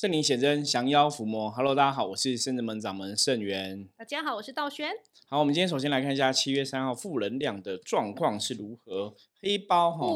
[0.00, 1.50] 圣灵显真，降妖伏魔。
[1.50, 3.86] Hello，大家好，我是圣人门掌门圣元。
[3.98, 4.88] 大家好，我是道轩。
[5.28, 9.14] 好，我们今天首先来看一下七月三号负能量的状况是如何。
[9.42, 10.06] 黑包哈，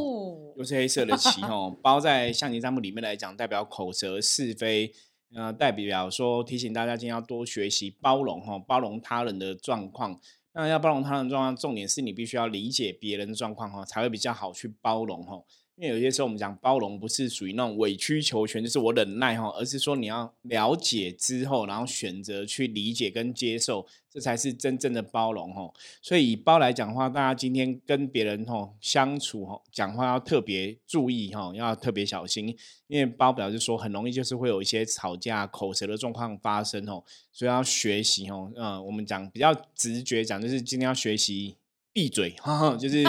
[0.56, 4.90] 又是黑色的旗哈， 包在象棋占卜里面来讲，代表口舌是非，
[5.34, 10.18] 呃，代表说提醒大家今天要多学习包容哈，包容他人的状况。
[10.54, 15.42] 那要包容他人状况，重点是你必须要理解别人的状况哈，才会比较好去包容哈。
[15.76, 25.68] 因为有些时候我们讲包容，不是属于那种委曲求全，就是我忍耐哈，而是说你要了解之后，然后选择去理解跟接受，这才是真正的包容哈。
[26.00, 32.56] 所以以包来讲话，大家今天跟别人哈相处哈，讲话要特别注意哈，要特别小心，
[32.86, 38.52] 因为包表示说很容易就是会有一些吵架、口舌的状况发生哦，所以要学习哦。
[38.54, 41.56] 嗯，我们讲比较直觉讲，就是今天要学习
[41.92, 43.02] 闭嘴，哈哈，就是。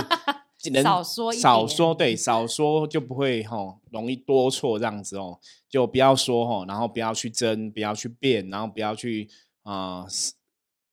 [0.84, 9.30] 少说少说，对，少说就不会吼容易多错这样子哦，就不要说吼，然后不要去争，不要去辩，然后不要去
[9.64, 10.06] 啊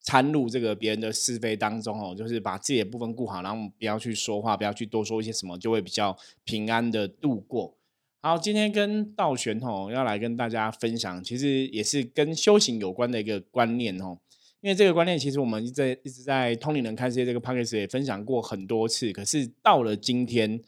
[0.03, 7.77] 掺入这个别人的是非当中哦，就是把自己的部分顾好，然后不要去说话，不要去多说一些什么，就会比较平安的度过。
[8.21, 14.19] 好，今天跟道玄吼要来跟大家分享，其实也是跟修行有关的一个观念哦。
[14.63, 20.63] 因为这个观念，其实我们在一直在通灵人看世界这个 p o c a s t 也分享过很多次，可是到了今天，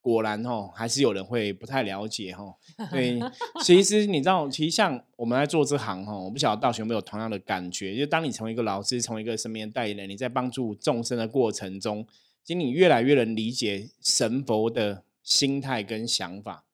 [0.00, 2.54] 果然哦，还是有人会不太了解哈。
[2.88, 3.18] 对，
[3.64, 12.06] 其实你知道，其实像我们在做这行哈，我不晓得道学有没有同样的感觉，就当你成为一个老师，成为一个身边代言人，你在帮助众生的过程中，
[12.44, 16.64] 其实你越来越能理解神佛的心态跟想法。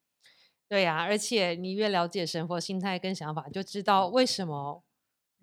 [0.68, 4.82] 对呀，而且你越了解神佛心态跟想法，就知道为什么。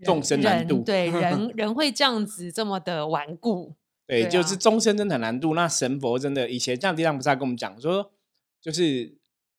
[0.03, 3.73] 众生难度，对 人人会这样子这么的顽固，
[4.05, 5.53] 对，就是众生真的难度。
[5.55, 8.11] 那神佛真的以前这样地藏菩萨跟我们讲说，
[8.61, 9.15] 就是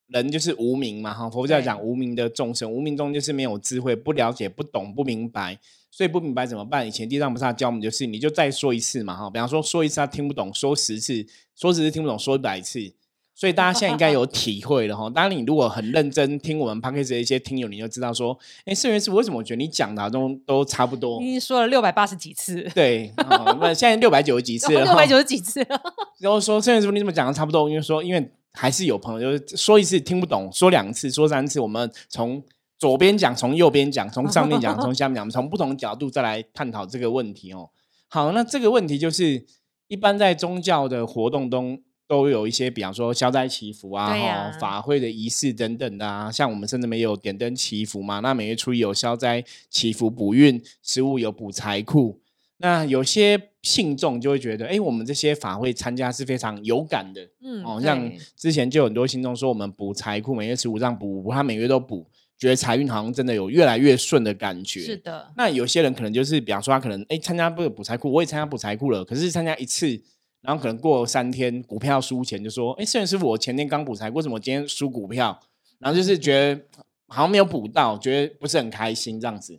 [0.08, 5.58] 人就是无名嘛，哈，佛教讲无名的众生，无名中就是没有智慧，不了解、不懂、不明白，
[5.90, 6.86] 所以不明白怎么办？
[6.86, 12.92] 以前地藏菩萨教我们就是，你就再说一次嘛，哈，比方说说一次他听不懂，说十次，说十次听不懂，说一百次。
[13.38, 15.10] 所以大家现在应该有体会了哈。
[15.14, 21.20] 当然，你如果很认真听我们 p a c k a g e 的一些听友，你就知道说，哎，圣元师为什么我觉得你讲的都都差不多？
[21.20, 22.62] 你说了六百八十几次。
[22.74, 23.12] 对，
[23.60, 24.84] 那现在六百九十几次了。
[24.84, 25.60] 六百九十几次。
[26.18, 27.68] 然后说圣元师傅，你怎么讲的差不多？
[27.68, 32.42] 因为说，因为还是有朋友就是说一次听不懂，说两次，说三次，我们从
[32.78, 37.68] 左边讲，从右边讲，从上面讲，从下面讲，从不同角度再来探讨这个问题哦。
[38.08, 39.44] 好，那这个问题就是
[39.88, 41.82] 一般在宗教的活动中。
[42.08, 48.20] 都有一些，比方说消灾祈福啊，法会的仪式等等的啊，像我们甚至没有点灯祈福嘛。
[48.20, 52.20] 那每月初一有消灾祈福补运，十五有补财库。
[52.58, 62.06] 那有些信众就会觉得，哎，我们这些法会参加是非常有感的，嗯，哦，像之前就有很多信众说，我们补财库，每月十五这样补，他每月都补，
[62.38, 64.80] 觉得财运好像真的有越来越顺的感觉。
[64.80, 65.32] 是的。
[65.36, 70.00] 那有些人可能就是，比方说他可能，哎，参加不补财库，我也参加补财库了，可是参加一次。
[70.46, 75.36] 然后可能过三天股票输钱，就说：“哎，圣元师傅，我前天刚补财，为什么今天输股票？”
[75.80, 76.62] 然后就是觉得
[77.08, 79.58] 好像没有补到，觉得不是很开心这样子，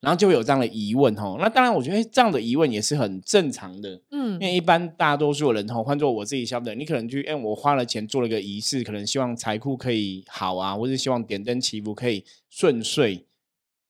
[0.00, 1.38] 然后就会有这样的疑问吼。
[1.40, 13.24] 那当然，我觉得这样的疑问也是很正常的，嗯，因为一般大多数人吼，换做我自己消费者，你可能去，哎，我花了钱做了个仪式，可能希望财库可以好啊，或者希望点灯祈福可以顺遂。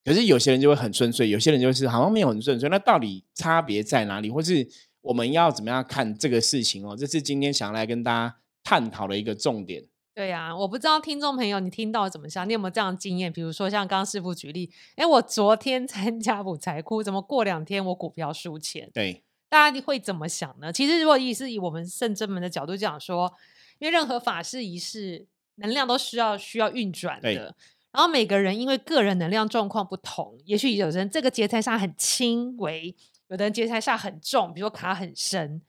[0.04, 2.68] 可是有些人就会很顺遂，有些人就是好像没有很顺遂。
[2.68, 4.30] 那到底差别在哪里？
[4.30, 4.68] 或是？
[5.06, 6.96] 我们要怎么样看这个事情哦？
[6.96, 9.84] 这是今天想来跟大家探讨的一个重点。
[10.14, 12.48] 对呀，我不知道听众朋友你听到怎么想？
[12.48, 13.32] 你有没有这样的经验？
[13.32, 18.90] 比如说像刚刚师傅举例，哎，我昨天参加补财库，怎么过两天我股票输钱？
[18.92, 20.72] 对，大家会怎么想呢？
[20.72, 23.32] 其实如果以是以我们圣真门的角度讲说，
[23.78, 27.54] 因为任何法事仪式能量都需要需要运转的，
[27.92, 32.96] 然后每个人因为个人能量状况不同，也许有人这个劫财煞很轻微。
[33.28, 35.60] 有的人劫财煞很重，比如说卡很深，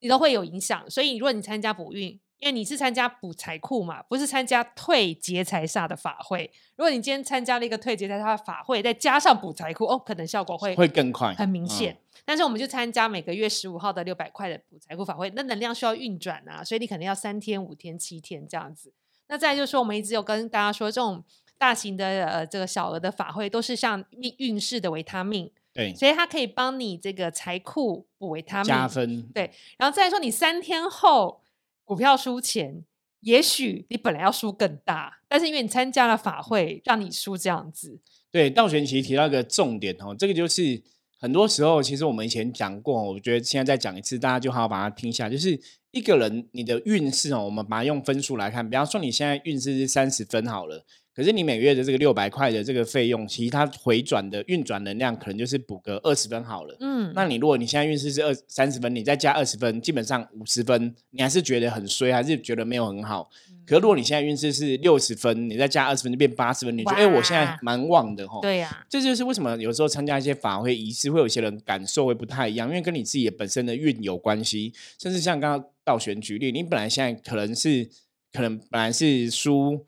[0.00, 0.88] 你都会有影响。
[0.90, 6.50] 所以，如果你参加补运，因为你是参加补财库嘛，不是参加退劫财煞的法会。
[6.76, 11.98] 如果你今天参加了一个退劫财煞的法会，再加上补财库，哦，可能效果会会更快，很明显。
[12.24, 18.92] 但是，我们就参加每个月十五号的六百块的补财库法会，那能量需要运转啊，所以你可能要三天、五天、七天这样子。
[19.26, 21.24] 那再就是说，我们一直有跟大家说，这种
[21.56, 25.50] 大型的呃这个小额的法会，都是像运运势的维他命。
[25.78, 29.22] 对，所以它可以帮你这个财库补为他们加分。
[29.32, 29.48] 对，
[29.78, 31.40] 然后再说你三天后
[31.84, 32.82] 股票输钱，
[33.20, 38.00] 也许你本来要输更大，但是因为你参加了法会，让你输这样子。
[38.32, 40.82] 对，道玄其实提到一个重点哦，这个就是
[41.16, 45.30] 很多时候其实我们以前讲过，我觉得现在再讲一次，大家就好好把它听下。
[45.30, 45.56] 就是
[45.92, 50.84] 一个人你的运势哦，我们把它用分数来看，比方说你现在运势是三十分好了。
[51.18, 56.76] 可是你每个月的这个六百块的这个费用，其实它回转的运转能量可能就是补个二十分好了。
[56.78, 63.28] 嗯，那你如果你现在运势是二三十分，你再加二十分，基本上五十分，你还是觉得很衰，还是觉得没有很好。
[63.66, 68.38] 可是如果你现在运势是六十分，你再加二十分就变八十分，你觉得哎，我现在蛮旺的哈。
[68.40, 74.72] 对呀，这就是为什么有时候参加一些法会仪式，会有些人感受会不太一样，因为跟你自己本身的运有关系。
[75.00, 77.88] 甚至像刚刚道玄举例，你本来现在可能是
[78.32, 79.84] 可能本来是输。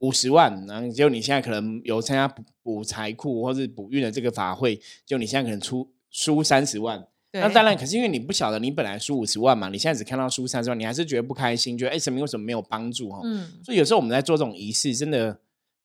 [0.00, 13.20] 五十万，然后就你现在可能有参加补补财库或是补运的这个法会，就你现在可能出输三十万，那当然，可是因为你不晓得你本来输五十万嘛，你现在只看到输三十万，你还是觉得不开心，觉得哎，神明为什么没有帮助哈？
[13.24, 15.38] 嗯，所以有时候我们在做这种仪式，真的。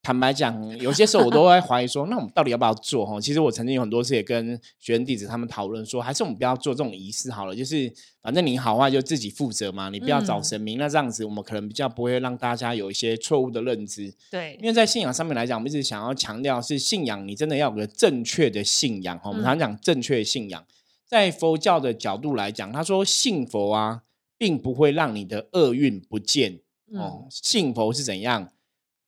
[0.03, 3.05] 坦白讲，有些时候我都会怀疑说，那我们到底要不要做？
[3.05, 7.55] 哈，其实我曾经有很多次也跟学生弟子他们讨论说，还是我们不要做这种仪式好了。
[7.55, 7.89] 就是
[8.21, 10.77] 反正你好坏就自己负责嘛，你不要找神明。
[10.77, 14.13] 那这样子，我们可能比较不会让大家有一些错误的认知。
[14.29, 19.17] 对，因为在信仰上面来讲，我们一直想要强调是信仰，你真的要有个正确的信仰。
[19.19, 20.65] 哈，我们常讲正确信仰，
[21.07, 24.01] 在佛教的角度来讲，他说信佛啊，
[24.37, 26.59] 并不会让你的厄运不见。
[26.93, 28.49] 哦，信佛是怎样？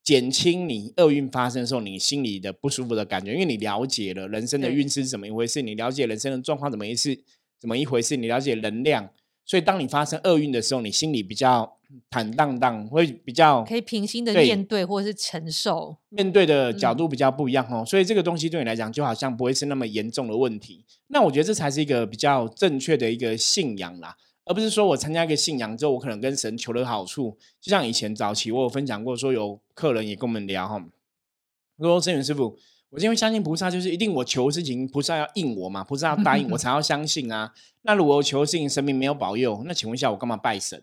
[0.05, 7.19] 减轻你厄运发生的时候，你心里的不舒服的感觉，因为你了解了人生的运势是怎么一回事，你了解人生的状况怎么一事，
[7.59, 9.09] 怎么一回事，你了解能量，
[9.43, 11.79] 所以当你发生厄运的时候，你心里比较
[12.11, 20.85] 坦荡荡，会比较可以平心的面对或者是承受，面对的角度比较不一样哦，所以这个东西对你来讲就好像不会是那么严重的问题。
[21.07, 24.15] 那我觉得这才是一个比较正确的一个信仰啦。
[24.45, 27.37] 而不是说我参加一个信仰之后，我可能跟神求了好处。
[27.59, 30.83] 就像以前早期我有分享过，说有客人也跟我们聊哈，
[31.79, 32.57] 说圣元师傅，
[32.91, 37.53] 我因为相信菩萨，就是一定我求事情，菩萨要应我嘛，菩萨要答应我 才要相信啊。
[37.81, 40.81] 那如果我求事情，神明没有保佑，那请问一下，我干嘛拜神？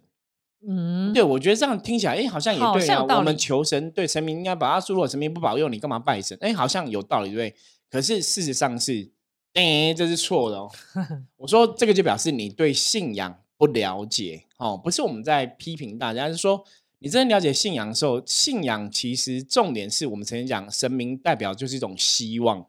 [0.66, 3.04] 嗯，对，我觉得这样听起来，哎，好像也对啊。
[3.16, 6.36] 我们求神，对神明应该把他说，如果神明不保佑，你干嘛拜神？
[6.40, 7.54] 哎，好像有道理，对？
[7.90, 9.10] 可是事实上是，
[9.54, 10.70] 哎，这是错的哦。
[11.38, 13.41] 我说这个就表示你对信仰。
[13.62, 16.64] 不了解哦，不是我们在批评大家，是说
[16.98, 22.66] 你真的了解信仰的时候，信仰其实重点是我们曾经讲，神明代表就是一种希望，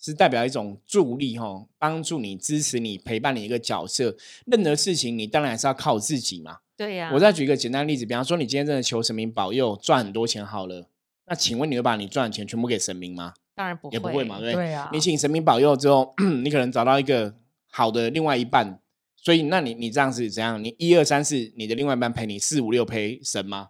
[0.00, 4.16] 是代表一种助力哈，帮助你、支持你、陪伴你一个角色。
[4.46, 6.58] 任何事情你当然还是要靠自己嘛。
[6.76, 7.12] 对呀。
[7.14, 10.88] 我再举一个简单例子，比方说你今天真的求神明保佑赚很多钱好了，
[11.26, 13.34] 那请问你会把你赚的钱全部给神明吗？
[13.54, 14.76] 当然不会，也不会嘛，对对？
[14.90, 16.12] 你请神明保佑之后，
[16.42, 17.32] 你可能找到一个
[17.68, 18.80] 好的另外一半。
[19.22, 20.62] 所以，那你你这样是怎样？
[20.62, 23.68] 你一二三四，你的另外一半陪你四五六陪神吗？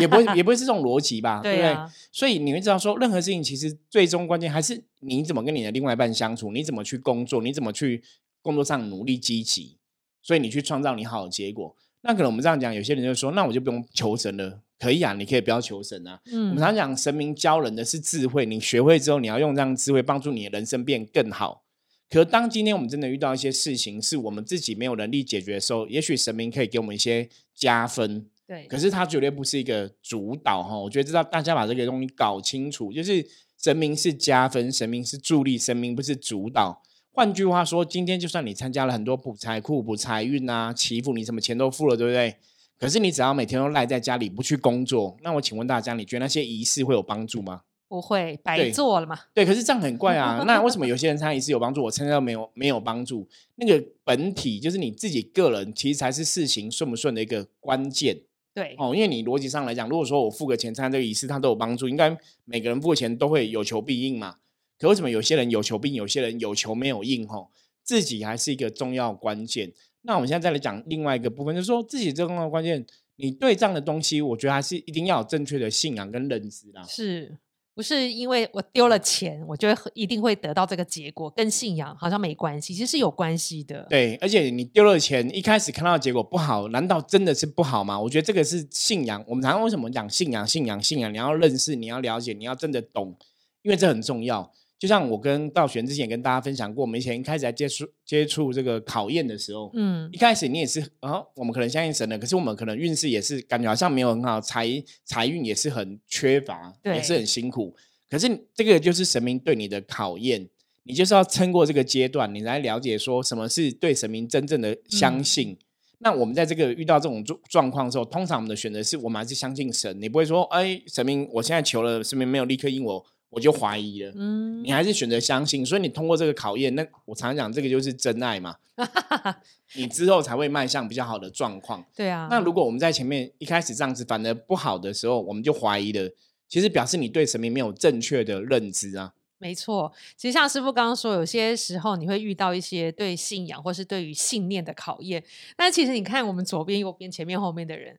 [0.00, 1.40] 也不会，也不会是这种逻辑吧？
[1.44, 1.76] 对不对？
[2.10, 8.02] 所以你会知道，说任何事情其实最终关键还是你怎么跟你的另外一半相处，你怎么去工作，你怎么去
[8.40, 9.76] 工作上努力积极，
[10.22, 11.76] 所以你去创造你好的结果。
[12.02, 16.18] 那可能我们这样讲，有些人就说，那我就不用求神了，可以啊，你可以不要求神啊。
[16.32, 21.64] 嗯，我们常讲，神明教人的是智慧，你学会之后，你要用这样智慧帮助你的人生变更好。
[22.08, 28.26] 可当今天我们真的遇到一些事情，是我们自己没有能力解决的时候，也许神明可以给我们一些加分。
[28.46, 30.78] 对，可是它绝对不是一个主导哈。
[30.78, 33.26] 我觉得知道大家把这个东西搞清楚，就是
[33.60, 36.80] 神明是加分，神明是助力，神明不是主导。
[37.10, 42.36] 换句话说，今天就算你参加了很多补财库、补财运啊、祈福，你什么钱都付了，对不对？
[42.78, 47.62] 可是你只要每天都赖在家里不去工作，那我请问大家，你觉得那些仪式会有帮助吗？
[47.88, 49.18] 不会白做了嘛？
[49.32, 50.42] 对，可是这样很怪啊。
[50.46, 53.28] 那为什么有些人参加仪式有帮助，我参加没有没有帮助？
[53.54, 58.18] 那个本体就是你自己个人，其实才是事情顺不顺的一个关键。
[58.52, 64.36] 对哦，因为你逻辑上来讲，如果说我付个钱参加这个仪式，它都有帮助，应该每个人付钱都会有求必应嘛。
[64.78, 67.28] 可为什么有些人有求必应，有些人有求没有应？
[67.28, 67.50] 吼，
[67.84, 69.72] 自己还是一个重要关键。
[70.02, 72.84] 那我们现在再来讲另外一个部分，就是说自己这个重要关键，
[73.16, 76.82] 你对这样的东西，我觉得还是一定要有正确的信仰跟认知啦。
[76.84, 77.38] 是。
[77.76, 83.86] 不是因为我丢了钱，我就一定会得到这个结果，跟信仰好像没关系，其实是有关系的。
[83.90, 88.00] 对，而且你丢了钱，一开始看到结果不好，难道真的是不好吗？
[88.00, 89.22] 我觉得这个是信仰。
[89.28, 90.46] 我们常常为什么讲信仰？
[90.46, 93.14] 信仰，信仰，你要认识，你要了解，你要真的懂，
[93.60, 94.50] 因为这很重要。
[94.86, 104.64] 就像我跟道玄之前跟大家分享过，我们以前一开始在接触接触这个考验的时候，嗯，一开始你也是啊，我们可能相信神的，可是我们可能运势也是感觉好像没有很好，财
[105.04, 107.74] 财运也是很缺乏，也是很辛苦。
[108.08, 110.48] 可是这个就是神明对你的考验，
[110.84, 115.58] 你就是要撑过这个阶段，你来了解说什么是对神明真正的相信。
[115.98, 123.04] 那我们在这个遇到这种状状况的时候，通常我们的选择是我们还是相信神，你不会说哎，神明我现在求了，神明没有立刻应我。
[123.36, 128.56] 我就怀疑了，嗯，你还是选择相信，所以你通过这个考验，那我常常讲，这个就是真爱嘛，
[129.76, 131.84] 你之后才会迈向比较好的状况。
[131.94, 136.10] 对啊，那如果我们在前面一开始这样子反而不好的时候，我们就怀疑了，
[136.48, 139.12] 其实表示你对神明没有正确的认知啊。
[139.36, 145.22] 没错，其实像师傅刚刚说，有些时候你会遇到一些对信仰或是对于信念的考验。
[145.54, 147.98] 但其实你看，我们左边、右边、前面、后面的人，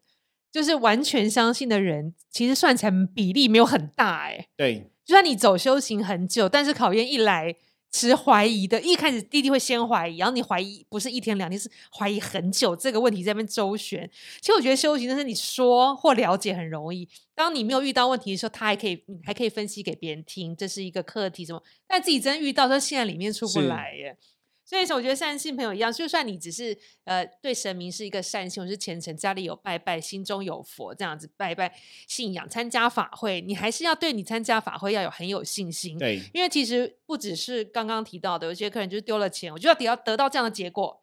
[0.52, 4.48] 就是完全相信的人，其实算成比例没有很大哎。
[4.58, 7.56] 对，就算你走修行很久，但是考验一来。
[7.90, 12.76] 持怀疑的，一开始弟弟会先怀疑，然后你怀疑不是一天两天，是怀疑很久。
[12.76, 14.08] 这个问题在那边周旋。
[14.42, 21.64] 其实我觉得修行就是你说或了解很容易，当你没有遇到问题的时候，他还可以，还可以分析给别人听，这是一个课题什么。
[21.88, 24.18] 但自己真遇到，说现在里面出不来耶。
[24.68, 31.74] 所以说，我觉得善信朋友一样，就算你只是呃对神明是一个善信，或是虔诚，家里有拜拜，心中有佛，这样子拜拜
[32.06, 35.98] 信仰，参加法会，你还是要对你参加法会要有很有信心。
[35.98, 41.02] 对，因为其实不只是刚刚提到的，有些客人就是丢了钱，我就要得要得到这样的结果，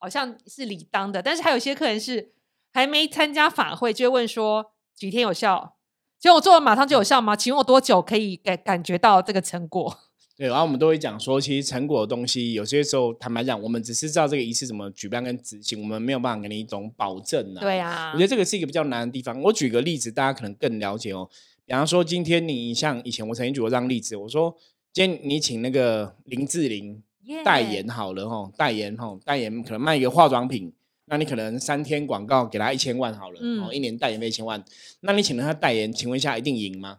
[0.00, 1.22] 好像是理当的。
[1.22, 2.32] 但是还有些客人是
[2.72, 5.76] 还没参加法会，就会问说几天有效？
[6.18, 7.36] 结果我做了马上就有效吗？
[7.36, 9.96] 请问我多久可以感感觉到这个成果？
[10.36, 17.60] 对，然后我们都会讲说，其实成果的东西，有些时候坦白讲，我们只是知道这个仪式怎么举办跟执行，我们没有办法给你一种保证啊。
[17.60, 19.40] 对啊，我觉得这个是一个比较难的地方。
[19.40, 21.26] 我举个例子，大家可能更了解哦。
[21.64, 24.54] 比方说，今天你像以前我曾经举过这样例子，我说
[24.92, 27.02] 今天你请那个林志玲
[27.42, 30.70] 代言好了哈，代言哈，代言可能卖一个化妆品，
[31.06, 34.62] 那你可能三天广告给他一千万好了，哦，一年代言费一千万，
[35.00, 36.98] 那你请了他代言，请问一下一定赢吗？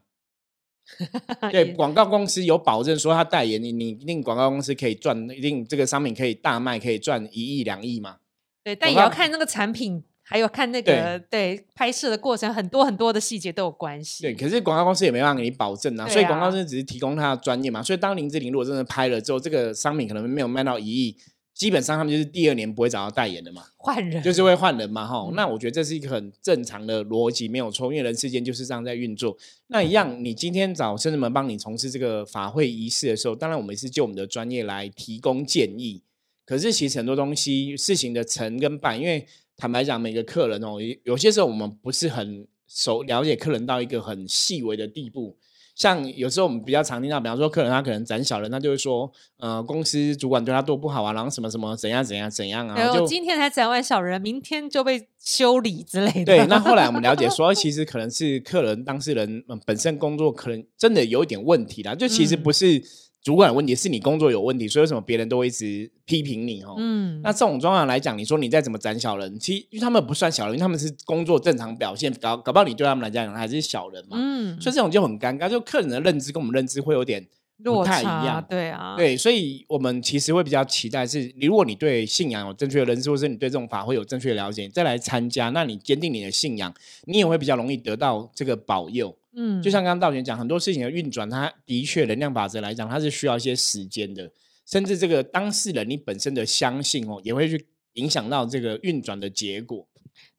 [1.52, 8.18] 对，广告公司有保证说他代言你，你一定广告公司可以赚，一定这个商品可以大卖，可以赚一亿两亿嘛？
[8.64, 14.24] 对，但也要看那个产品，还有看那个对拍摄的过程，很多很多的细节都有关系。
[14.24, 17.84] 对，可是广告公司也没办法给你保证啊，所以广告公司只是提供他的专业嘛。
[17.84, 21.18] 所以当林志玲如果真的拍了之后，这个商品可能没有卖到一亿。
[21.58, 25.28] 基本上他们就是第二年不会找到代言的嘛，换人就是会换人嘛，哈。
[25.34, 29.36] 那我觉得这是一个很正常的逻辑，没有错，因为人世间就是这样在运作。
[29.66, 36.04] 那一样，你今天找圣人们帮你从事这个法会仪式的时候，当然我们是就我们的专业来提供建议。
[36.46, 39.26] 可是其实很多东西事情的成跟败，因为
[39.58, 45.36] 坦白讲，每个客人哦，有些时候我们不是很熟了解客人到一个很细微的地步。
[45.78, 56.26] 像有时候我们比较常听到，比方说客人他可能攒小人，他就会说，呃，公司主管对他多不好啊，然后什么什么怎样怎样怎样啊，就今天才攒完小人，明天就被修理之类的。
[56.26, 62.82] 对， 那后来我们了解说，其实可能是客人当事人本身工作可能真的有一点问题啦，就其实不是。
[63.28, 66.64] 主管有问题，是你工作有问题，所以为什么别人都会一直批评你？
[66.64, 77.28] 哦，嗯，那这种状况来讲，你说你再怎么斩小人，其实因为他们不算小人，因为他们是工作正常表现，搞搞不好你对他们来讲还是小人嘛，嗯，所以这种就很尴尬，就客人的认知跟我们认知会有点
[77.62, 78.70] 不太一样，对。
[78.70, 89.14] 啊，对，所以我们其实会比较期待是，如果你对信仰有正确的认知，或是你对这种法会有正确的了解，再来参加，那你坚定你的信仰，你也会比较容易得到这个保佑。
[89.40, 94.32] 嗯，就像刚刚道玄讲，很多事情的运转，它的确能量法则来讲，它是需要一些时间的，
[94.66, 99.88] 甚至这个当事人你本身的相信哦，也会去影响到这个运转的结果。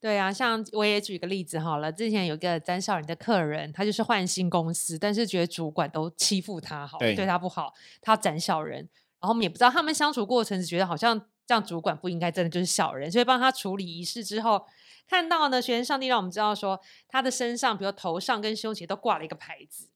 [0.00, 8.78] 对啊，像我也举个例子好了，之前有个詹少人的客人，他就是换新公司，但是觉得主管都欺负他，好对他不好，他斩小人，
[9.20, 14.60] 然后我们也不知道他们相处过程，是觉得好像这样主管不应该真的就是小人，所以帮他处理仪式之后。
[15.08, 19.88] 看到呢，学生上帝让我们知道说，他的身上，比如头上跟胸前都挂了一个牌子，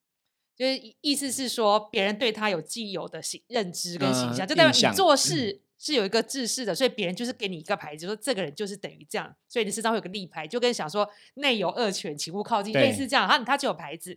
[0.56, 14.12] 就是意思是说，别人对他有既有的形认知跟形象，就代表你做事是有一个制式的，所以别人就是给你一个牌子，说这个人就是等于这样，所以你身上会有个立牌，就跟想说内有恶犬，请勿靠近，类似这样，他他就有牌子，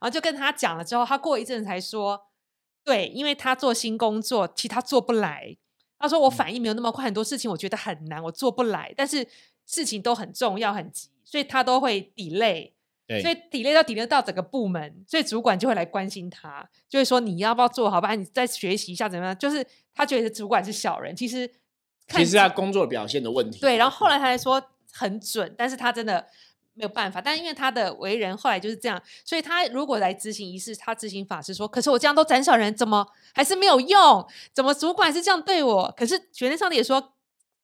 [0.00, 2.28] 然后就跟他讲了之后，他过一阵才说，
[2.84, 5.56] 对，因为他做新工作，其实他做不来，
[5.98, 9.26] 他说我反应没有那么快，很多事情我觉得很难，我做不来，但是。
[9.68, 12.72] 事情都很重要很急，所以他都会 delay，
[13.20, 19.36] 所以 delay 到 delay 到整个部门，所以主管就会来关心他，就会说你要不要做好，不然你再学习一下怎么样？
[19.36, 19.62] 就是
[19.94, 21.46] 他觉得主管是小人，其实
[22.08, 23.60] 其实他工作表现的问题。
[23.60, 26.26] 对，然后后来他还说很准，但是他真的
[26.72, 27.20] 没有办法。
[27.20, 34.26] 但因为他的为人后来就是这样，所以他如果来执行仪式，他执行法是说，可是我这样都斩小人，怎么还是没有用？
[34.54, 35.94] 怎么主管是这样对我？
[35.94, 37.12] 可是学生上帝也说。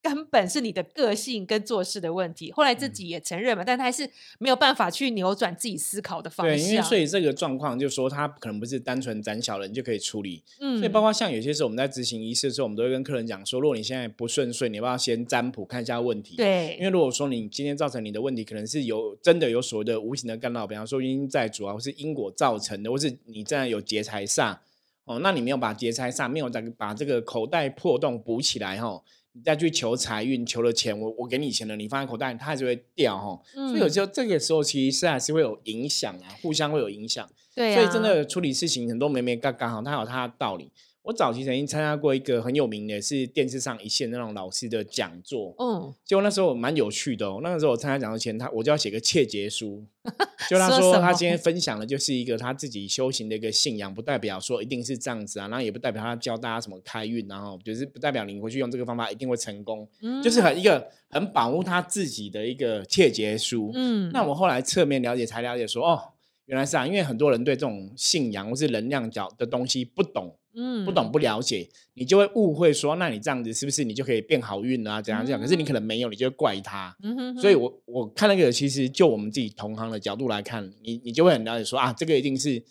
[0.04, 2.52] 根本是你的个性跟做事的问题。
[2.52, 4.06] 后来自己也承认嘛，但他还是
[4.38, 6.54] 没有办法去扭转自己思考的方向。
[6.54, 10.42] 对，因为所以这个状况就说他可能不是单纯斩小人就可以处理。
[10.61, 16.37] 嗯，所以包括像有些时候我们在执行仪式的时候，我们都会跟客人讲说，如果你现在不顺遂，你要不要先占卜看一下问题？
[16.37, 24.58] 对，因为如果说你今天造成你的问题，可能是有真的有所谓的无形的干扰，比方说因在主啊，或是因果造成的，或是你这样有劫财煞
[25.06, 29.02] 哦，那你没有把劫财煞没有再把这个口袋破洞补起来哈。
[29.34, 33.40] 你再去求财运，求了钱，我我给你钱了，你放在口袋，它还是会掉哈。
[33.52, 37.28] 所以有时候这个时候其实是还是会有影响啊，互相会有影响。
[37.54, 40.70] 对，所以真的处理事情很多没没刚刚好，它有它的道理。
[41.04, 45.54] 我早期曾经参加过一个很有名的，是电视上一线那种老师的讲座。
[45.58, 47.40] 嗯，结果那时候蛮有趣的哦。
[47.42, 49.84] 那个时候我参加讲座前，他我就要写个切结书。
[50.49, 59.87] 就他说他今天分享的就是一个他自己修行的一个信仰，不代表说一定是这样子啊，然后也不代表他教大家什么开运，然后就是不代表你回去用这个方法一定会成功。
[60.00, 63.70] 嗯，就是很一个很保护他自己的一个切结书。
[63.75, 66.00] 嗯，那我后来侧面了解才了解说，哦，
[66.46, 70.34] 原来是啊，因为很多人对这种信仰或是能量角的东西不懂。
[70.56, 75.02] 嗯，不懂不了解，你就会误会说，那你这样子是不是你就可以变好运啊？
[75.02, 75.40] 怎样这样？
[75.40, 76.96] 可是你可能没有，你就怪他。
[77.02, 77.37] 嗯哼。
[77.38, 82.62] 所以我我看那个，其实就我们自己同行的角度来看，你你就会很了解说啊，这个一定是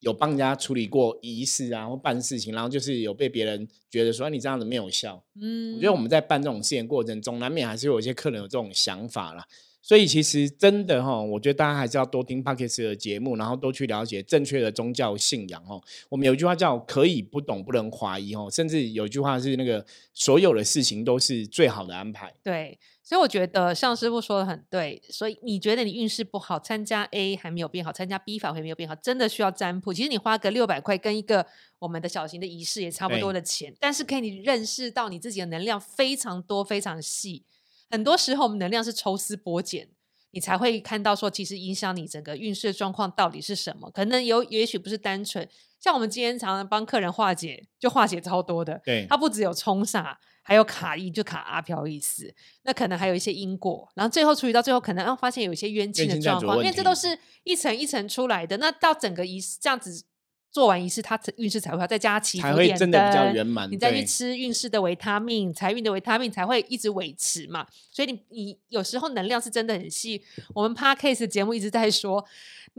[0.00, 5.24] 有帮人家处理过仪式啊，或办事情，然后就是有被别人觉得说你这样子没有效。
[5.40, 9.44] 嗯，我觉得我们在办这种事情过程中，难免还是有一些客人有这种想法啦。
[9.86, 15.80] 所以其实真的哈，我觉得大家还是要多听 p a c k e s 的节目，然后多去了解正确的宗教信仰哦。
[16.08, 22.34] 我们有一句话叫“可以不懂，不能怀疑”哦，甚至有一句话是那个所有的事情都是最好的安排。
[22.42, 25.00] 对，所以我觉得向师傅说的很对。
[25.08, 29.94] 所以你觉得你运势不好，参加 A 还没有变好，参加 B 法会没有变好，真的需要占卜。
[29.94, 31.46] 其实你花个六百块跟一个
[31.78, 37.44] 我们的小型的仪式也差不多的钱，但是可以你认识到你自己的能量非常多、非常细。
[37.90, 39.88] 很多时候我们能量是抽丝剥茧。
[40.32, 43.90] 你才会看到说，其实影响你整个运势状况到底是什么？
[43.90, 45.48] 可能有，也许不是单纯
[45.80, 48.78] 像我们今天常常帮客人化解，就化解超多的。
[48.84, 52.34] 对，它不只有冲煞，还有卡意，就卡阿飘意思。
[52.64, 58.58] 那可能还有一些因果，然后最后处理到最后，可能要发现有一些冤亲的状况，因为这都是一层一层出来的。
[58.58, 60.04] 那到整个仪式这样子。
[60.56, 67.66] 做完仪式，他运势才会好，再加祈福点灯，你再去吃运势的维他命、财运的维他命，才会一直维持嘛。
[67.92, 70.22] 所以你你有时候能量是真的很细。
[70.54, 72.24] 我们 Parkcase 节目一直在说。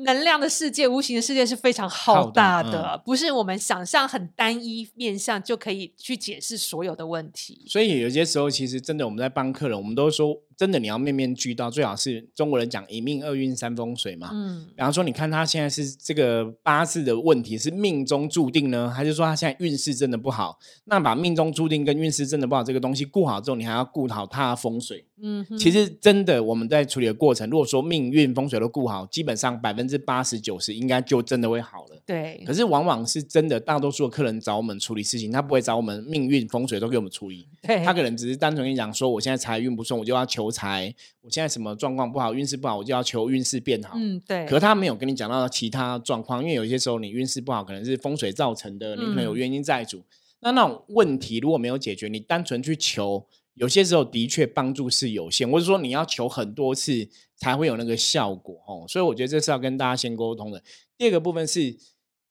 [0.02, 7.66] 能量的世界，无形的世界是非常浩大的，不是我们想象很单一面向就可以去解释所有的问题。
[7.68, 14.32] 所以有些时候，其实真的我们在帮客人，我们都说，真的你要面面俱到，最好是中国人讲一命二运三风水嘛。
[14.34, 20.58] 嗯，比方说，你看他现在是这个八字的问题是命中注定呢，还是说他现在运势真的不好？
[20.86, 25.06] 那把命中注定跟运势真的不好这个东西顾好之后，你还要顾好他的风水。
[25.21, 32.01] 嗯，其实真的我们在处理的过程，如果说命运风水都顾好，基本上百分之八十九十应该就真的会好了。
[32.06, 32.43] 对。
[32.45, 37.47] 可是往往是真的，大多数的客人找我们处理事情，他不会找我们命运风水都给我们处理。
[37.65, 37.84] 对。
[37.84, 43.93] 他可能只是单纯跟你讲说，我现在财运不顺，我就要求财；我现在什么状况不好，运势不好，我就要求运势变好。
[43.95, 44.45] 嗯，对。
[44.45, 50.03] 可他没有跟你讲到其他状况，因为有些时候你运势不好，可能是风水造成的，你可能有原因在主。
[50.41, 53.25] 那那种问题如果没有解决，你单纯去求。
[53.58, 60.63] 有些时候的确帮助是有限，或者说你要求很多次才会有那个效果哦，所以我觉得这是要跟大家先沟通的。
[60.98, 61.76] 第二个部分是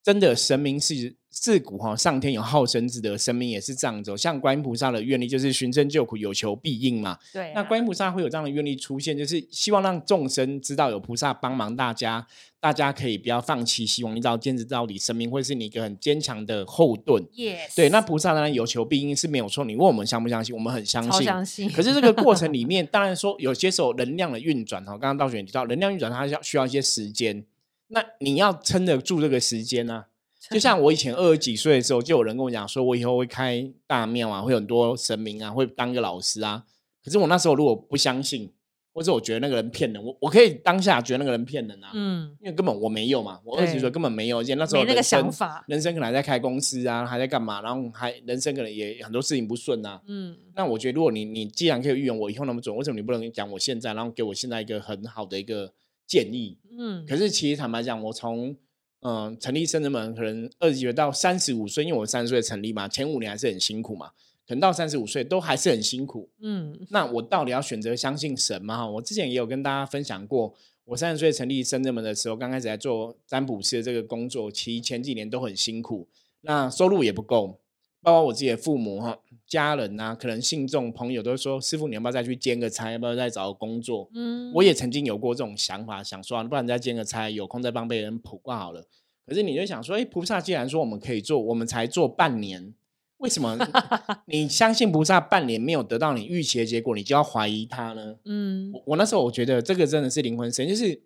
[0.06, 4.16] 真的神明是自古哈上天有好生之德，神明也是这样子。
[4.16, 7.18] 像观音菩萨的愿力就是寻声救苦，有求必应嘛。
[7.32, 12.24] 对，那观音菩萨会有这样的愿力出现，就是希望让众生知道有菩萨帮忙大家。
[12.60, 17.20] 大家可以不要放弃希望，你只要坚持到底，神明会是你一个很坚强的后盾。
[17.24, 19.64] Yes，对，那菩萨当然有求必应是没有错。
[19.64, 20.54] 你问我们相不相信？
[20.54, 21.24] 我们很相信。
[21.24, 21.68] 相信。
[21.70, 27.44] 可是这个过程里面，当然说有些时候能量的运转哈，刚刚道玄提到能量运转，它需要需要一些时间。
[27.88, 30.04] 那你要撑得住这个时间呢？
[30.50, 36.64] 就像我以前二十几岁的时候，就有人跟我讲说，我以后会开大庙啊，会很多神明啊，会当个老师啊。
[37.04, 38.52] 可是我那时候如果不相信。
[38.96, 55.70] 或者我觉得那个人骗人，我我可以当下觉得那个人骗人啊，嗯，因为根本我没有嘛，我二十几岁根本没有，而且那时候那个想法，人生可能还在开公司啊，还在干嘛，然后还人生可能也很多事情不顺啊，嗯，那我觉得如果你你既然可以预言我以后那么准，为什么你不能讲我现在，然后给我现在一个很好的一个
[56.06, 56.58] 建议？
[56.78, 58.56] 嗯，可是其实坦白讲，我从
[59.00, 64.10] 嗯成立深圳门可能二十几岁到三十五岁，因为我三十岁成立嘛，前五年还是很辛苦嘛。
[64.48, 68.88] 可能到三十五岁都还是很辛苦，嗯，那我到底要选择相信神吗？
[68.88, 76.06] 我之前也有跟大家分享过，我三十岁成立深圳门的时候，刚开始在做占卜师的这个工作，其实前几年都很辛苦，
[76.42, 77.58] 那收入也不够，
[78.02, 84.08] 包括我自己的父母哈、家人呐，可能信众朋友都说，师傅你要不要再去兼个差，要不要再找个工作？
[84.14, 88.84] 嗯，我也曾经有过这种想法，想说不然再兼个差，有空再帮别人卜卦好了。
[89.26, 92.74] 可是你就想说，哎，菩萨既然说我们可以做，我们才做半年。
[93.18, 93.58] 为什么
[94.28, 98.14] 你相信菩萨半年没有得到你预期的结果，你就要怀疑他呢？
[98.26, 101.00] 嗯，我那时候我觉得这个真的是灵魂神，就是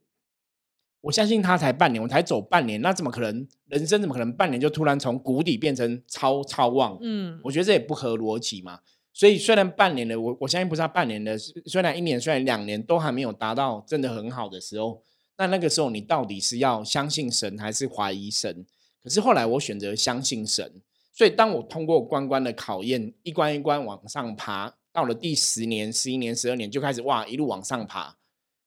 [1.02, 3.48] 我相信他才半年，我才走半年，那怎么可能？
[3.68, 6.98] 人生怎么可能半年就突然从谷底变成超超旺？
[7.00, 8.80] 嗯，我觉得这也不合逻辑嘛。
[9.12, 15.02] 所以虽然半年的，我我相信不是他半年的，虽然一年，虽然两年都还没有达到真的很好的时候，
[15.38, 18.66] 那那个时候你到底是要相信神还是怀疑神？
[19.02, 20.82] 可是后来我选择相信神，
[21.14, 28.16] 所以当我通过关关的考验，一关一关往上爬，到了第十年、十一年、十二年就开始哇一路往上爬。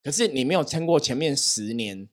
[0.03, 2.07] 可是你没有撑过前面十年。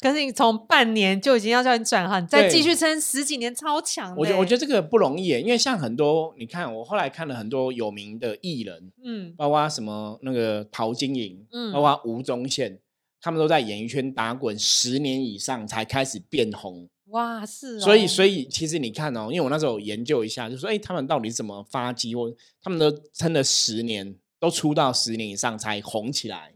[0.00, 4.14] 可是你从半年就已经要叫你转行，再继续撑十几年，超强。
[4.16, 12.78] 我觉我觉得这个不容易，因为像很多你看，我后来看了很多有名的艺人，嗯，包括什么那个陶晶莹，嗯，包括吴宗宪，
[13.20, 16.88] 他们都在演艺圈打滚十年以上才开始变红。
[17.06, 17.78] 哇，是。
[17.78, 22.14] 所以，所以其实你看哦，因为我那时候研究一下，就说，哎，他们到底怎么发迹？
[22.14, 22.30] 或
[22.62, 26.51] 他们都撑了十年，都出道十年以上才红起来。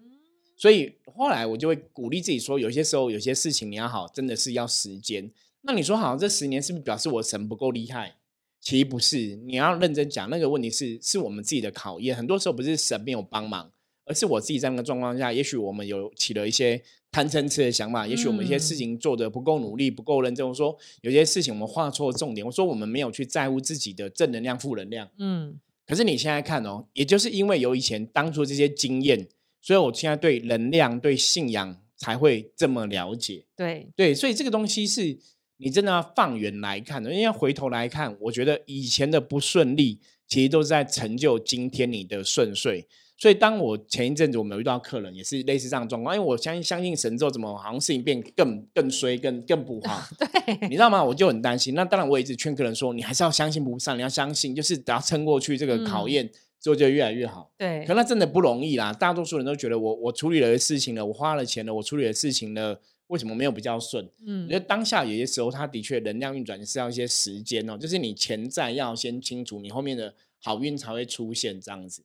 [0.57, 5.31] 所以后来我就会鼓励自己说，有些时候有些事情你要好，真的是要时间。
[5.63, 8.17] 那你说好，这十年是不是表示我神不够厉害？
[8.61, 12.17] 其实不是，你要认真讲，那个问题是是我们自己的考验。
[12.17, 13.71] 很多时候不是神没有帮忙，
[14.07, 20.49] 而是我自己在那个状况下，也许我们有起了一些贪嗔痴的想法，也许我们一些事情做的不够努力、不够认真。
[20.49, 25.09] 我说有些事情我们画错重点，我说我们没有去在乎自己的正能量、负能量。
[25.19, 29.29] 嗯，可是你现在看哦，也就是因为有以前当初这些经验。
[29.67, 33.45] 所以，我现在对能量、对信仰才会这么了解。
[33.57, 35.19] 对对，所以这个东西是
[35.57, 39.99] 你真的要放远来看的，因为回头来看，我觉得以前的不顺利，
[40.29, 42.87] 其实都是在成就今天你的顺遂。
[43.19, 50.01] 所以，当我前一阵子我们有遇到客人，也是类似这样的状况，因为我相信相信神之后，怎么好像事情变更更衰、更更不 好？
[50.17, 51.03] 对，你知道吗？
[51.03, 51.75] 我就很担心。
[51.75, 56.29] 那当然，我也一直劝客人说，你还是要相信菩萨，你要相信，就是只要撑过去这个考验。
[56.29, 56.37] 之
[56.69, 57.85] 后就越来越好，对。
[57.87, 64.09] 可那真的不容易啦，大多数人都觉得我我处理了事情了，我花了钱了，我处理了事情了，为什么没有比较顺？
[64.27, 72.03] 嗯，因为当下有些时候，它的确能量运转是要一些时间哦，就是你潜在要先清楚，你后面的好运才会出现这样子。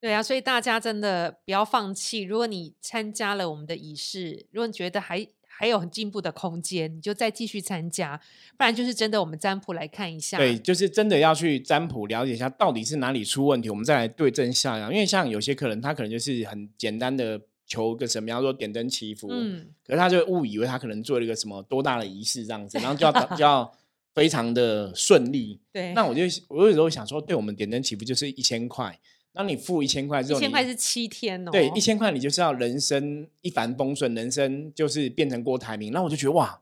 [0.00, 2.20] 对啊，所以大家真的不要放弃。
[2.22, 5.26] 如果你参加了我们的仪式，如果你觉得还
[5.58, 8.16] 还有很进步的空间，你就再继续参加，
[8.56, 10.38] 不然就是真的我们占卜来看一下。
[10.38, 14.92] 对，就是真的要去占卜了解一下到底是哪里出问题，我们再来对症下药。
[14.92, 23.74] 因为像有些客人，他可能就是很简单的求个什么，比方说点灯祈福，嗯，可是他就误以为他可能做了一个什么多大的仪式这样子，然后就要 就要
[24.14, 25.58] 非常的顺利。
[25.72, 28.96] 对，那我就我有时候想说，对我们点灯祈福就是一千块。
[29.38, 31.52] 当你付一千块之后，一千块是七天哦。
[31.52, 35.92] 对，一千块你就是要人生一帆风顺，人生就是变成郭台铭。
[35.92, 36.60] 那我就觉得哇，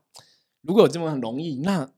[0.61, 1.89] 如果有这么容易，那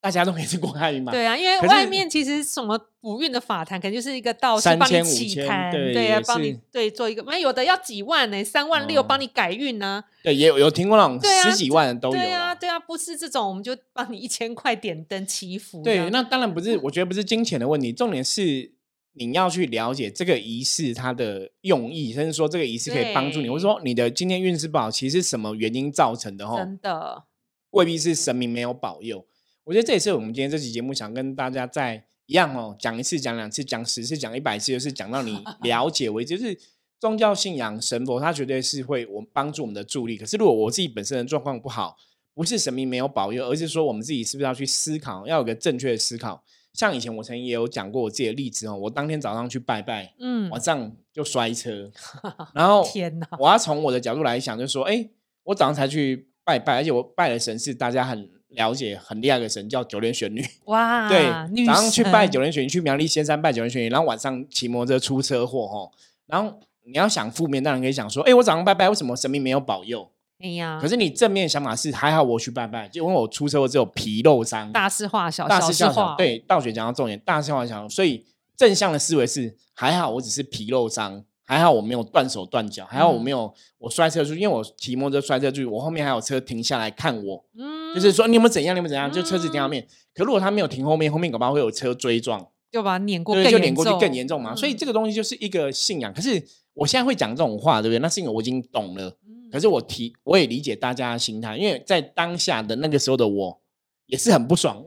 [0.00, 1.10] 大家都可以是郭台铭嘛？
[1.10, 10.04] 对啊，因为外面其实什么补运的法坛，可能就是一个道士帮你起坛，对啊，帮你对做一个，那有的要几万呢，三万六帮你改运呢。
[10.22, 12.14] 对，也有有听过那种十几万的都有。
[12.14, 15.82] 对啊，对啊，不是这种，我们就帮你一千块点灯祈福。
[15.82, 18.77] 对，那当然不是，我觉得不是金钱的问题，重点是。
[19.18, 26.48] 你要去了解这个仪式它的用意，甚至说这个仪式可以帮助你，或者说你的今天运势不好，其实什么原因造成的？
[26.48, 27.24] 哈，真的
[27.70, 29.26] 未必是神明没有保佑。
[29.64, 36.38] 我觉得这也是我们今天这期节目想跟大家在一样哦，讲一次、讲两次、讲十次、讲一百次，就是讲到你 了解为止。
[36.38, 36.58] 就是
[36.98, 40.16] 宗教信仰神佛，它绝对是会我帮助我们的助力。
[40.16, 41.96] 可是如果我自己本身的状况不好，
[42.34, 46.42] 不是神明没有保佑，而是说我们自己是不是要去思考，要有个正确的思考。
[46.78, 51.90] 像以前我曾经也有讲过我自己的例子哦，我当天早上去拜拜，嗯，晚上就摔车，
[52.54, 53.26] 然后天哪！
[53.40, 55.08] 我要从我的角度来想，就是说，哎，
[55.42, 60.40] 我早上才去拜拜，而且我拜的神是大家很了解、很厉害的神，叫九连玄女。
[60.66, 61.26] 哇， 对，
[61.66, 65.90] 早上去拜九连玄女，去苗栗仙山拜九连玄女，然后晚上骑摩托车出车祸哈。
[66.26, 70.08] 然后你要想负面，当然可以想说，哎，我早上拜拜，为什么神明没有保佑？
[70.40, 70.78] 哎呀！
[70.80, 74.70] 可是你正面想法是还好，我去拜拜，就因为我出车祸只有皮肉伤。
[74.72, 77.88] 大事化小，大事化小对，道学讲到重点，大事化小。
[77.88, 78.24] 所以
[78.56, 89.84] 正向的思维是还好，我只是皮肉伤，还好我没有断手断脚，还好我没有我摔车出去，因为我骑摩托车摔车出去，我后面还有车停下来看我，嗯，就是说你有没有怎样，你有没有怎样，就车子停后面。
[90.14, 94.54] 可如果他没有停后面，后面恐怕会有车追撞，就把碾过，对，就碾过去更严重嘛。
[94.54, 96.12] 所以这个东西就是一个信仰。
[96.14, 96.40] 可是
[96.74, 97.98] 我现在会讲这种话，对不对？
[97.98, 99.16] 那是因为我已经懂了。
[99.50, 103.60] 可是我提，我也理解大家的心态，因为在当下的那个时候的我
[104.06, 104.84] 也是很不爽。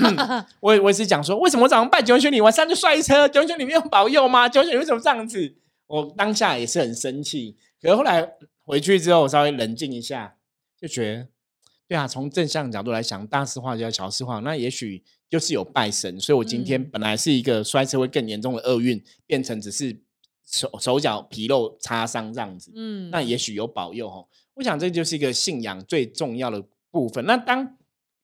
[0.60, 3.28] 我我也是讲说，为什么我早上拜九玄女，晚上就摔车？
[3.28, 4.48] 九玄女没有保佑吗？
[4.48, 5.56] 九玄女为什么这样子？
[5.86, 7.56] 我当下也是很生气。
[7.80, 8.28] 可是后来
[8.64, 10.36] 回去之后，我稍微冷静一下，
[10.80, 11.28] 就觉得，
[11.88, 16.20] 对啊，从正向角度来想，大事化小，小事化，那也许就是有拜神。
[16.20, 20.05] 所以我今天本来是一个摔车会更严重的厄运，变成只是。
[20.46, 24.26] 手手脚皮肉擦伤这样子，嗯，那也许有保佑哦。
[24.54, 27.26] 我想这就是一个信仰最重要的部分。
[27.26, 27.76] 那当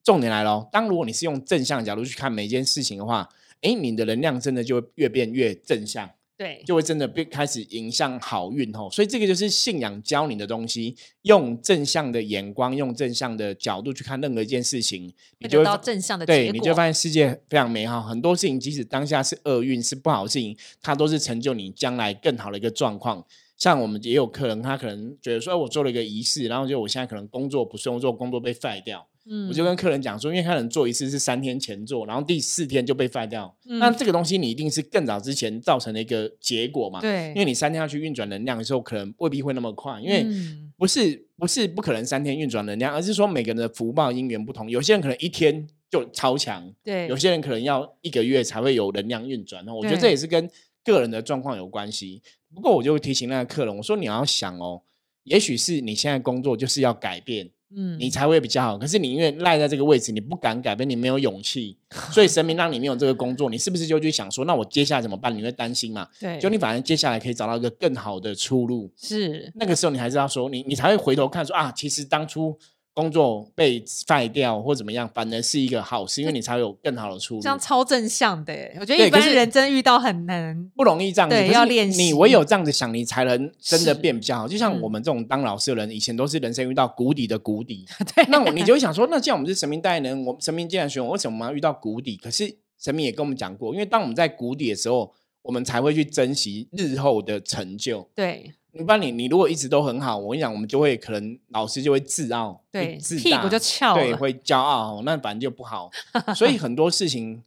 [0.03, 3.29] 重点来了，当如果你是用正向角度去看每一件事情的话，
[3.61, 6.09] 哎，你的能量真的就会越变越正向。
[6.43, 18.03] 对，就会真的变开始迎向好运吼，所以这个就是信仰教你的东西，用正向的眼光，用正向的角度去看任何一件事情，你就到正向的对，你就发现世界非常美好。
[18.03, 23.25] 很多事情即使当下是厄运，是不好的事情，它都是成就你将来更好的一个状况。
[23.57, 29.07] 像我们也有客人，他可能觉得说，我做了一个仪式，然后就我现在可能工作不顺，做工作被废掉。
[29.25, 33.55] 嗯，我就跟客人讲说，因为他能做一次是三天前做，然后第四天就被废掉。
[33.65, 37.01] 那这个东西你一定是更早之前造成的一个结果嘛？
[37.01, 40.27] 对，因为你三天要去运转能量的时候，可能未必会那么快，因为
[40.77, 49.65] 不是不是不可能三天运转能量，而是说每个人的福报因缘不同，有些人可能一天就超强，对，有些人可能要一个月才会有能量运转。
[49.65, 50.51] 那我觉得这也是跟
[50.85, 52.21] 个人的状况有关系。
[52.53, 54.83] 不过我就提醒那个客人，我说你要想哦，
[55.23, 57.49] 也许是你现在工作就是要改变。
[57.77, 58.79] 嗯，你才会比较好。
[58.79, 61.77] 可是你因为赖在这个位置，你不敢改变，你没有勇气，
[62.13, 65.37] 所以神明让你没有这个工作，你是不是就去想说，那我接下来怎么办？
[65.37, 66.09] 你会担心嘛？
[66.21, 68.91] 对，就你反正接下来可以找到一个更好的出路。
[68.97, 72.59] 是，那个时候你还是要说，你你才会回头看说啊，其实当初。
[72.95, 77.41] 工作被废掉或怎么样，反而是一个好事，因为你才有更好的出路。
[77.41, 81.35] 这样超正向的，我觉得一般人真遇到很难，不容易这样子。
[81.35, 82.03] 对，要练习。
[82.03, 84.47] 你唯有这样子想，你才能真的变比较好。
[84.47, 87.87] 就像我们这种当老师的人，以前都是人生遇到谷底的谷底。
[88.15, 88.27] 对。
[88.29, 92.17] 那你就会想说，那既然我们是神明代言人，我们神明既然选我，为什么我们要遇到谷底？
[92.17, 98.07] 可是神明也跟我们讲过，因为当我们在谷底的时候，我们才会去珍惜日后的成就。
[98.15, 98.53] 对。
[98.73, 105.91] 一般你你如果一直都很好，我跟你讲，我们就会可能老师就会自傲，对，自屁股就翘，对，会骄傲，那反正就不好。
[106.35, 107.43] 所以很多事情，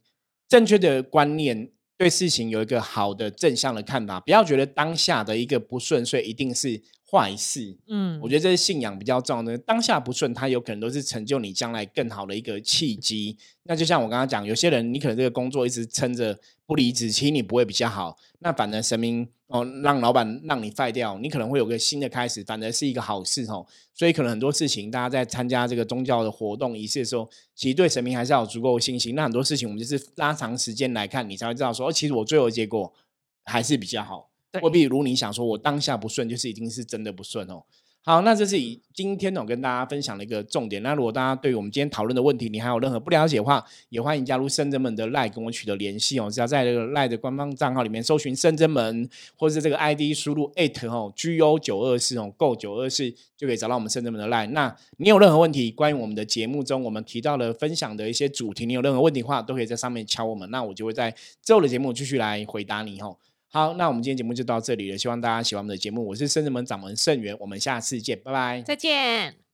[0.48, 7.76] 正确的观念，对事情有一个好的正向的看法，不要觉得当下的一个不顺遂一定是坏事。
[7.88, 9.58] 嗯，我觉得这是信仰比较重要的。
[9.58, 13.36] 当下不顺，它有可能都是成就你将来更好的一个契机。
[13.64, 18.16] 那就像我刚刚讲，有些人你可能这个工作一直撑着不离职，其实你不会比较好。
[18.40, 19.28] 那反而神明。
[19.48, 23.64] 哦，让老板让你废掉，你可能会有个新的开始，反而是一个好事哦。
[23.94, 29.14] 所以可能很多事情，大家在参加这个宗教的活动仪式的时候，其实对神明还是要有足够的信心。
[29.14, 32.92] 那很多事情，我们就是拉长时间来看，你才会知道说，哦，其实我最后结果
[33.44, 34.28] 还是比较好。
[34.62, 37.62] 未必如你想说，我当下不顺，就是一定是真的不顺哦。
[38.08, 40.80] 好，那这是以今天我跟大家分享的一个重点。
[40.80, 46.30] 那如果大家对于我们今天讨论的问题，你还有任何不了解的话，也欢迎加入圣真门的赖跟我取得联系哦。
[46.30, 54.46] 只要在这个赖的官方账号里面搜寻圣真门，或者是这个 ID 输入 eight 哦 G O 九二四哦 Go 九二四，就可以找到我们圣真门的赖。
[54.46, 63.16] 那你有任何问题，关于我们的节目中我们提到的分享的一些主题，你有任何问题的话，都可以在上面敲我们，那我就会在之后的节目继续来回答你哦。
[63.48, 64.98] 好，那我们今天节目就到这里了。
[64.98, 69.45] 希望大家喜欢我们的节目，我是圣人门掌门盛元，我们下次见，拜拜，再见。